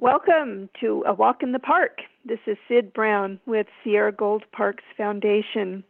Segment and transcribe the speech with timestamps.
[0.00, 2.02] Welcome to A Walk in the Park.
[2.24, 5.82] This is Sid Brown with Sierra Gold Parks Foundation.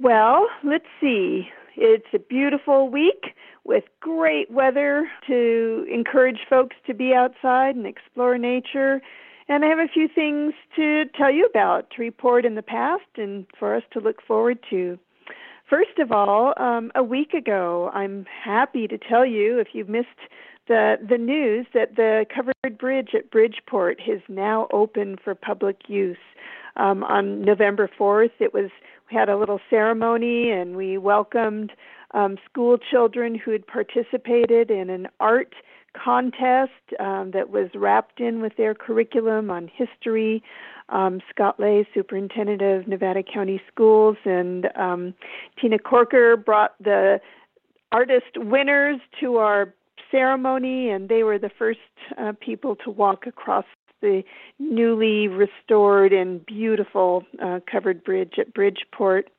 [0.00, 1.48] Well, let's see.
[1.76, 8.36] It's a beautiful week with great weather to encourage folks to be outside and explore
[8.36, 9.00] nature.
[9.48, 13.04] And I have a few things to tell you about, to report in the past,
[13.16, 14.98] and for us to look forward to.
[15.74, 20.06] First of all, um, a week ago, I'm happy to tell you, if you've missed
[20.68, 26.16] the the news that the covered bridge at Bridgeport is now open for public use.
[26.76, 28.70] Um, on November 4th, it was
[29.10, 31.72] we had a little ceremony and we welcomed
[32.12, 35.56] um, school children who had participated in an art
[35.92, 40.40] contest um, that was wrapped in with their curriculum on history.
[40.90, 45.14] Um, Scott Lay, superintendent of Nevada County Schools, and um,
[45.60, 47.20] Tina Corker brought the
[47.90, 49.74] artist winners to our
[50.10, 51.78] ceremony, and they were the first
[52.18, 53.64] uh, people to walk across
[54.00, 54.22] the
[54.58, 59.30] newly restored and beautiful uh, covered bridge at Bridgeport.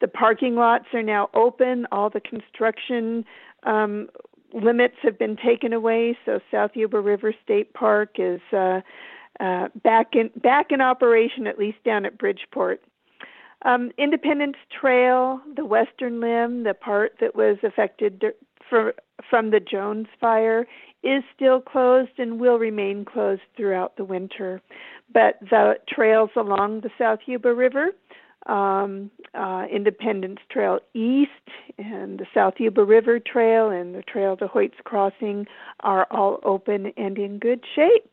[0.00, 1.86] The parking lots are now open.
[1.90, 3.24] All the construction
[3.62, 4.08] um,
[4.52, 8.80] limits have been taken away, so South Yuba River State Park is uh,
[9.40, 12.82] uh, back in back in operation, at least down at Bridgeport.
[13.62, 18.22] Um, Independence Trail, the western limb, the part that was affected
[18.68, 18.94] for,
[19.28, 20.66] from the Jones fire
[21.02, 24.60] is still closed and will remain closed throughout the winter.
[25.12, 27.92] But the trails along the South Yuba River,
[28.46, 31.30] um, uh, Independence Trail East
[31.78, 35.46] and the South Yuba River Trail and the Trail to Hoyt's Crossing
[35.80, 38.10] are all open and in good shape.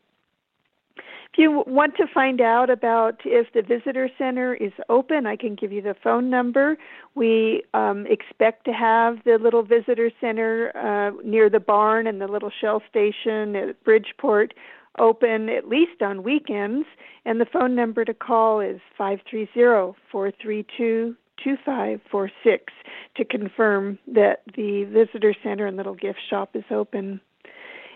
[1.33, 5.55] If you want to find out about if the visitor center is open, I can
[5.55, 6.77] give you the phone number.
[7.15, 12.27] We um, expect to have the little visitor center uh, near the barn and the
[12.27, 14.53] little shell station at Bridgeport
[14.99, 16.85] open at least on weekends.
[17.25, 22.73] And the phone number to call is 530 432 2546
[23.17, 27.19] to confirm that the visitor center and little gift shop is open.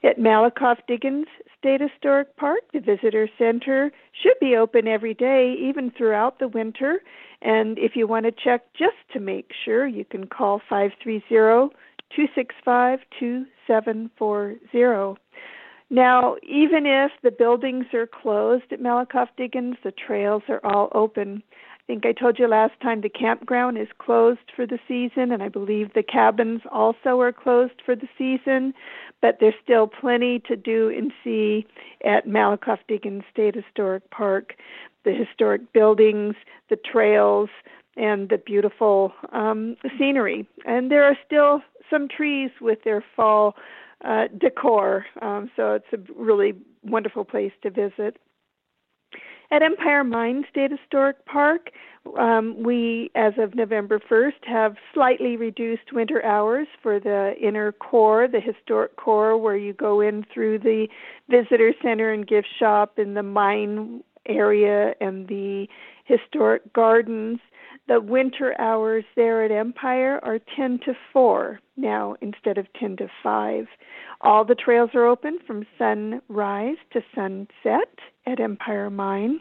[0.07, 1.27] At Malakoff Diggins
[1.59, 7.03] State Historic Park, the visitor center should be open every day, even throughout the winter.
[7.41, 12.99] And if you want to check just to make sure, you can call 530 265
[13.19, 15.21] 2740.
[15.89, 21.43] Now, even if the buildings are closed at Malakoff Diggins, the trails are all open
[21.87, 25.41] I think I told you last time the campground is closed for the season, and
[25.41, 28.73] I believe the cabins also are closed for the season,
[29.21, 31.65] but there's still plenty to do and see
[32.05, 34.53] at Malakoff Diggins State Historic Park.
[35.05, 36.35] The historic buildings,
[36.69, 37.49] the trails,
[37.95, 40.47] and the beautiful um, scenery.
[40.65, 43.55] And there are still some trees with their fall
[44.05, 46.53] uh, decor, um, so it's a really
[46.83, 48.17] wonderful place to visit.
[49.49, 51.71] At Empire Mine State Historic Park,
[52.19, 58.27] um, we, as of November 1st, have slightly reduced winter hours for the inner core,
[58.27, 60.87] the historic core, where you go in through the
[61.29, 65.67] visitor center and gift shop in the mine area and the
[66.03, 67.39] historic gardens.
[67.87, 73.07] The winter hours there at Empire are 10 to 4 now instead of 10 to
[73.23, 73.67] 5.
[74.21, 79.39] All the trails are open from sunrise to sunset at Empire Mine.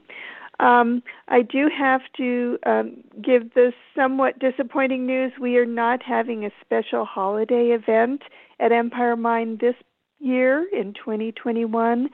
[0.60, 5.32] Um, I do have to um, give the somewhat disappointing news.
[5.40, 8.22] We are not having a special holiday event
[8.60, 9.74] at Empire Mine this
[10.18, 12.08] year in 2021.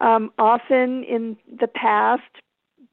[0.00, 2.22] Um, often in the past,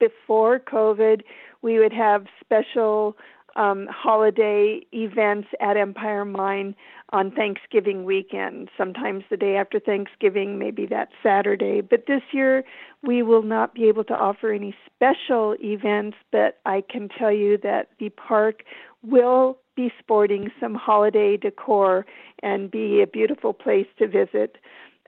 [0.07, 1.21] before COVID,
[1.61, 3.15] we would have special
[3.55, 6.75] um, holiday events at Empire Mine
[7.11, 11.81] on Thanksgiving weekend, sometimes the day after Thanksgiving, maybe that Saturday.
[11.81, 12.63] But this year,
[13.03, 17.57] we will not be able to offer any special events, but I can tell you
[17.59, 18.63] that the park
[19.03, 22.05] will be sporting some holiday decor
[22.41, 24.57] and be a beautiful place to visit.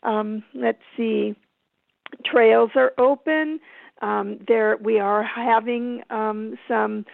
[0.03, 1.35] Um, let's see,
[2.23, 3.59] trails are open.
[4.05, 7.05] Um, there, we are having um, some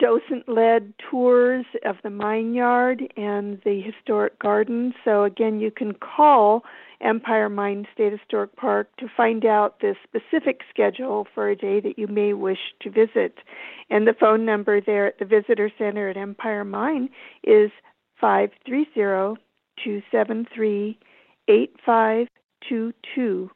[0.00, 4.94] docent led tours of the mine yard and the historic gardens.
[5.04, 6.64] So, again, you can call
[7.00, 11.96] Empire Mine State Historic Park to find out the specific schedule for a day that
[11.96, 13.38] you may wish to visit.
[13.88, 17.10] And the phone number there at the Visitor Center at Empire Mine
[17.44, 17.70] is
[18.20, 19.40] 530
[19.84, 20.98] 273
[21.46, 23.50] 8522.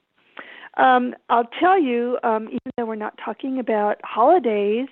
[0.76, 4.88] Um, I'll tell you, um, even though we're not talking about holidays,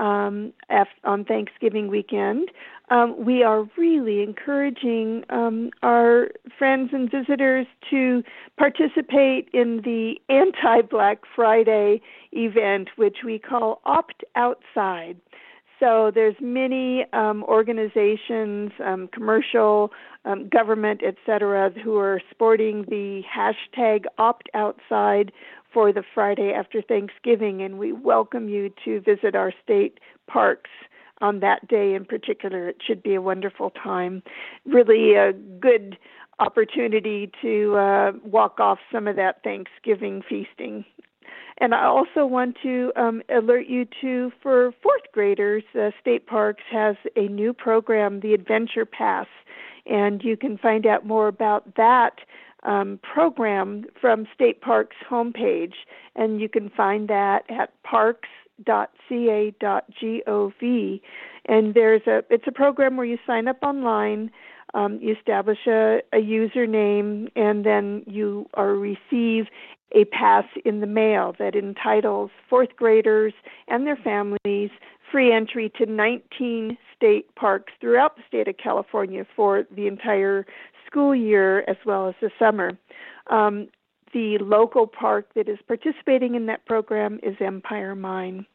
[0.00, 0.52] um,
[1.04, 2.50] on Thanksgiving weekend.
[2.90, 6.28] Um, we are really encouraging um, our
[6.58, 8.24] friends and visitors to
[8.56, 12.00] participate in the anti Black Friday
[12.32, 15.16] event, which we call Opt Outside.
[15.80, 19.90] So there's many um, organizations, um, commercial,
[20.26, 25.32] um, government, etc., who are sporting the hashtag Opt Outside
[25.72, 30.70] for the Friday after Thanksgiving, and we welcome you to visit our state parks
[31.22, 32.68] on that day in particular.
[32.68, 34.22] It should be a wonderful time.
[34.66, 35.96] Really a good
[36.40, 40.84] opportunity to uh, walk off some of that Thanksgiving feasting.
[41.60, 46.62] And I also want to um, alert you to for fourth graders, uh, State Parks
[46.70, 49.26] has a new program, the Adventure Pass,
[49.84, 52.20] and you can find out more about that
[52.62, 55.74] um, program from State Parks homepage,
[56.16, 58.20] and you can find that at parks.ca.gov.
[61.46, 64.30] And there's a it's a program where you sign up online,
[64.74, 69.46] um, you establish a, a username, and then you are receive
[69.92, 73.32] a pass in the mail that entitles fourth graders
[73.68, 74.70] and their families
[75.10, 80.46] free entry to 19 state parks throughout the state of California for the entire
[80.86, 82.78] school year as well as the summer.
[83.28, 83.68] Um,
[84.12, 88.46] the local park that is participating in that program is Empire Mine.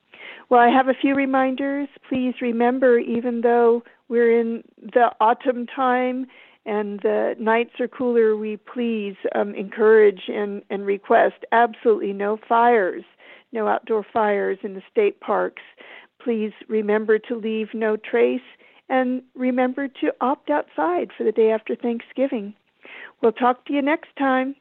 [0.50, 1.88] Well, I have a few reminders.
[2.10, 6.28] Please remember, even though we're in the autumn time
[6.66, 13.04] and the nights are cooler, we please um, encourage and, and request absolutely no fires,
[13.52, 15.64] no outdoor fires in the state parks.
[16.24, 18.42] Please remember to leave no trace
[18.90, 22.54] and remember to opt outside for the day after Thanksgiving.
[23.22, 24.54] We'll talk to you next time.